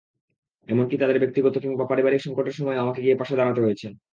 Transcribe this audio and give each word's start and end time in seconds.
এমনকি 0.67 0.95
তাদের 0.97 1.17
ব্যক্তিগত 1.19 1.55
কিংবা 1.63 1.85
পারিবারিক 1.87 2.21
সংকটের 2.23 2.57
সময়েও 2.57 2.83
আমাকে 2.83 2.99
গিয়ে 3.01 3.19
পাশে 3.21 3.33
দাঁড়াতে 3.35 3.61
হয়েছে। 3.61 3.87